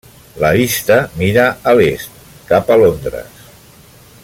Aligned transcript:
La 0.43 0.49
vista 0.59 0.95
mira 1.19 1.43
a 1.73 1.75
l'est, 1.81 2.17
cap 2.49 2.73
a 2.73 2.79
Londres. 2.85 3.47